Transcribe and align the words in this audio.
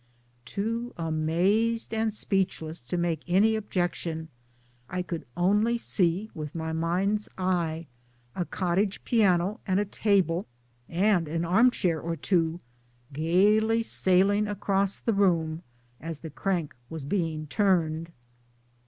"Too 0.45 0.95
amazed 0.97 1.93
and 1.93 2.11
speechless 2.11 2.81
to 2.85 2.97
make 2.97 3.21
any 3.27 3.55
objec 3.55 3.93
tion, 3.93 4.29
I 4.89 5.03
co'uld 5.03 5.25
only 5.37 5.77
see 5.77 6.31
with 6.33 6.55
my 6.55 6.73
mind's 6.73 7.29
eye, 7.37 7.85
a 8.35 8.43
cottage 8.43 9.03
piano 9.03 9.59
and 9.67 9.79
a 9.79 9.85
table 9.85 10.47
and 10.89 11.27
an 11.27 11.45
armchair 11.45 12.01
or 12.01 12.15
two 12.15 12.59
gaily 13.13 13.83
sail 13.83 14.31
ing 14.31 14.47
across 14.47 14.97
the 14.97 15.13
room, 15.13 15.61
as 15.99 16.21
the 16.21 16.31
crank 16.31 16.73
was 16.89 17.05
being 17.05 17.45
turned. 17.45 18.11